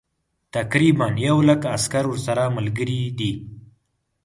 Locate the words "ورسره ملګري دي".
2.09-3.31